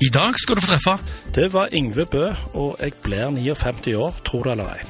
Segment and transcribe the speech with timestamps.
[0.00, 0.92] I dag skal du få treffe
[1.34, 4.80] Det var Yngve Bø, og jeg blir 59 år, tror det eller ei.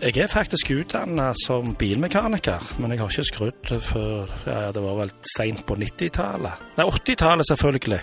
[0.00, 4.96] Jeg er faktisk utdannet som bilmekaniker, men jeg har ikke skrudd før ja, det var
[5.02, 6.64] vel seint på 90-tallet.
[6.78, 8.00] Nei, 80-tallet selvfølgelig.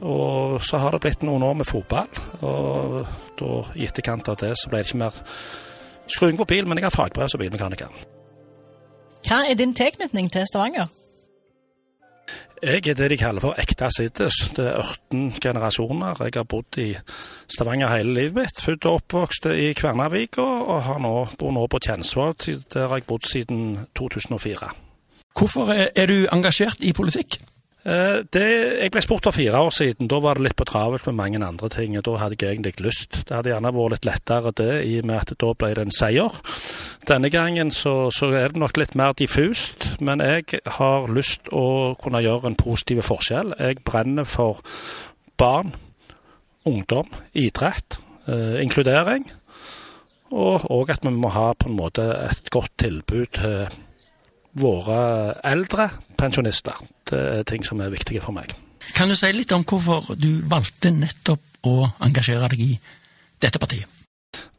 [0.00, 2.96] Og så har det blitt noen år med fotball, og
[3.42, 5.22] da i etterkant av det så ble det ikke mer
[6.06, 8.02] skruing på bil, men jeg har fagbrev som bilmekaniker.
[9.26, 10.90] Hva er din tilknytning til Stavanger?
[12.62, 14.36] Jeg er det de kaller for ekte sidders.
[14.54, 16.14] Det er 18 generasjoner.
[16.22, 16.92] Jeg har bodd i
[17.50, 18.60] Stavanger hele livet mitt.
[18.62, 22.36] Født og oppvokst i Kvernavika, og har nå, bor nå på Tjensvoll.
[22.70, 24.70] Der har jeg bodd siden 2004.
[25.34, 27.40] Hvorfor er du engasjert i politikk?
[27.84, 28.46] Eh, Det,
[28.82, 30.08] jeg ble spurt for fire år siden.
[30.08, 31.96] Da var det litt på travelt med mange andre ting.
[31.98, 33.24] og Da hadde jeg egentlig lyst.
[33.26, 35.90] Det hadde gjerne vært litt lettere det, i og med at da ble det en
[35.90, 36.30] seier.
[37.08, 41.96] Denne gangen så, så er det nok litt mer diffust, men jeg har lyst å
[41.98, 43.54] kunne gjøre en positiv forskjell.
[43.58, 44.62] Jeg brenner for
[45.36, 45.74] barn,
[46.64, 49.26] ungdom, idrett, eh, inkludering.
[50.30, 53.66] Og òg at vi må ha på en måte et godt tilbud til
[54.58, 56.76] våre eldre pensjonister.
[57.08, 58.52] Det er ting som er viktige for meg.
[58.96, 62.72] Kan du si litt om hvorfor du valgte nettopp å engasjere deg i
[63.42, 63.88] dette partiet?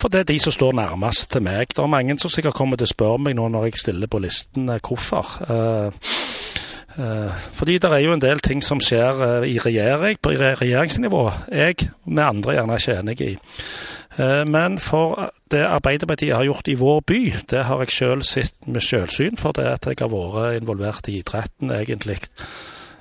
[0.02, 1.72] For det er de som står nærmest til meg.
[1.72, 4.22] Det er mange som sikkert kommer til å spørre meg nå når jeg stiller på
[4.24, 5.32] listen eh, hvorfor.
[5.48, 6.12] Eh,
[7.00, 11.24] eh, fordi det er jo en del ting som skjer i regjering, på regjeringsnivå.
[11.52, 13.34] Jeg med andre gjerne ikke enig i.
[14.20, 18.68] Eh, Men for det Arbeiderpartiet har gjort i vår by, det har jeg selv sett
[18.68, 19.38] med selvsyn.
[19.38, 22.20] For det at jeg har vært involvert i idretten egentlig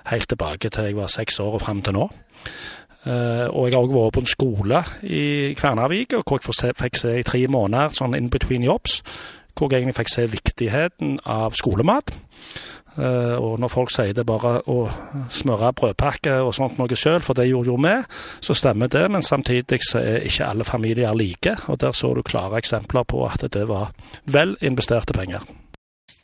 [0.06, 2.08] helt tilbake til jeg var seks år og fram til nå.
[3.02, 7.16] Uh, og jeg har òg vært på en skole i Kvernavik, hvor jeg fikk se
[7.18, 9.00] i tre måneder sånn in between jobs,
[9.58, 12.14] hvor jeg egentlig fikk se viktigheten av skolemat.
[12.98, 14.78] Eh, og når folk sier det bare å
[15.32, 17.96] smøre brødpakke og sånt noe sjøl, for det gjorde jo vi,
[18.44, 19.06] så stemmer det.
[19.12, 23.24] Men samtidig så er ikke alle familier like, og der så du klare eksempler på
[23.28, 23.92] at det var
[24.24, 25.46] vel investerte penger.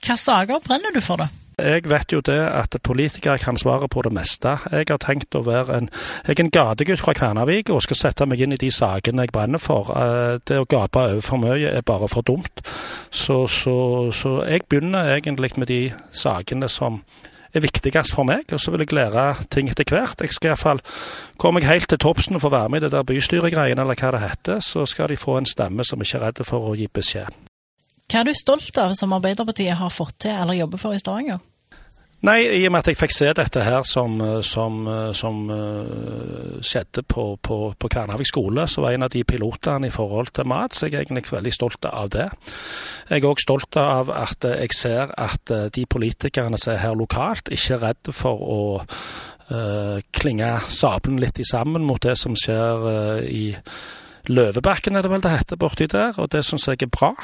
[0.04, 1.47] Hva saker brenner du for, da?
[1.58, 4.56] Jeg vet jo det at politikere kan svare på det meste.
[4.70, 5.88] Jeg har tenkt å være en,
[6.26, 9.34] jeg er en gategutt fra Kvernavik og skal sette meg inn i de sakene jeg
[9.34, 9.90] brenner for.
[9.90, 12.62] Eh, Det å gape over for mye er bare for dumt.
[13.10, 15.80] Så, så, så jeg begynner egentlig med de
[16.12, 17.02] sakene som
[17.54, 20.20] er viktigst for meg, og så vil jeg lære ting etter hvert.
[20.20, 20.82] Jeg skal iallfall
[21.40, 24.24] komme helt til toppsen og få være med i det der bystyregreiene, eller hva det
[24.24, 24.60] heter.
[24.60, 27.47] Så skal de få en stemme som ikke er redd for å gi beskjed.
[28.08, 31.42] Hva er du stolt av som Arbeiderpartiet har fått til eller jobber for i Stavanger?
[32.24, 35.36] Nei, i og med at jeg fikk se dette her som, eh, som, eh, som
[35.54, 39.94] eh, skjedde på, på, på Kvernhavik skole, så var jeg en av de pilotene i
[39.94, 42.26] forhold til mat, så jeg er egentlig veldig stolt av det.
[43.12, 47.52] Jeg er òg stolt av at jeg ser at de politikerne som er her lokalt,
[47.54, 52.84] ikke er redd for å uh, klinge sabelen litt i sammen mot det som skjer
[52.84, 53.54] uh, i
[54.28, 57.14] Løvebakken er det vel det heter borti der, og det syns jeg er bra.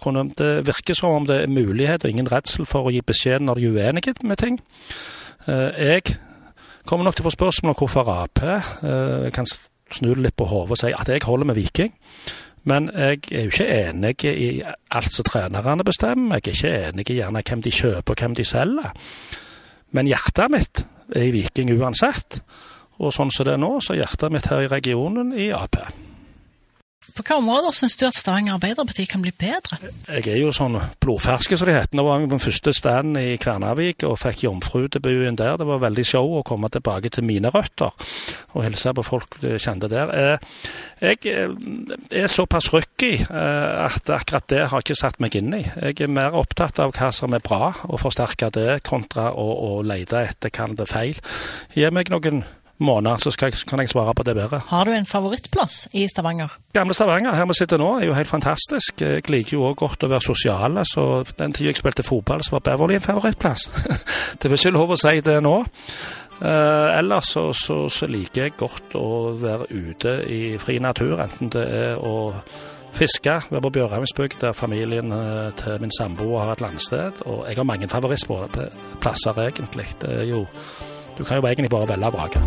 [0.00, 3.44] Kunne, det virker som om det er mulighet og ingen redsel for å gi beskjed
[3.44, 4.58] når de er uenige med ting.
[5.46, 6.02] Eh, Jeg
[6.88, 10.48] kommer nok til å få spørsmål om hvorfor Ap eh, kan snu det litt på
[10.48, 11.92] hodet og si at jeg holder med Viking.
[12.68, 14.48] Men jeg er jo ikke enig i
[14.92, 16.40] alt som trenerne bestemmer.
[16.40, 18.90] Jeg er ikke enig i gjerne hvem de kjøper og hvem de selger.
[19.96, 20.82] Men hjertet mitt
[21.16, 22.40] er i Viking uansett.
[22.98, 25.78] Og sånn som det er nå, så er hjertet mitt her i regionen i Ap.
[27.18, 29.78] På hvilke områder syns du at Stavanger Arbeiderparti kan bli bedre?
[30.06, 31.98] Jeg er jo sånn blodferske, som det heter.
[31.98, 35.56] Nå var jeg på den første standen i Kvernavik og fikk jomfrudebuten der.
[35.58, 37.90] Det var veldig show å komme tilbake til mine røtter
[38.52, 40.12] og hilse på folk du kjente der.
[40.14, 40.52] Eh,
[41.00, 45.56] Jeg eh, er såpass rookie eh, at akkurat det har jeg ikke satt meg inn
[45.58, 45.64] i.
[45.64, 49.82] Jeg er mer opptatt av hva som er bra, og forsterke det, kontra å, å
[49.82, 51.20] lete etter hva det er feil.
[51.74, 52.44] Gi meg noen
[52.78, 54.60] måneder, så skal jeg, kan jeg svare på det bedre.
[54.68, 56.58] Har du en favorittplass i Stavanger?
[56.74, 59.00] Gamle Stavanger, her vi sitter nå, er jo helt fantastisk.
[59.00, 61.08] Jeg liker jo også godt å være sosial, så
[61.38, 63.68] den tida jeg spilte fotball, så var Beverly en favorittplass.
[64.38, 65.56] det er ikke lov å si det nå.
[66.38, 71.50] Eh, ellers så, så, så liker jeg godt å være ute i fri natur, enten
[71.50, 72.32] det er å
[72.94, 77.22] fiske, være på Bjørheimsbygd, der familien eh, til min samboer har et landsted.
[77.26, 79.88] Og jeg har mange favorittplasser, egentlig.
[80.02, 80.44] Det er jo
[81.18, 82.40] du kan jo egentlig bare velge og vrake.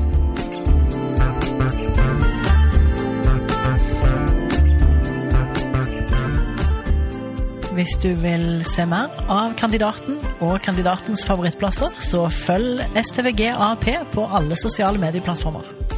[7.75, 14.59] Hvis du vil se mer av kandidaten og kandidatens favorittplasser, så følg STVGAP på alle
[14.59, 15.90] sosiale medieplattformer.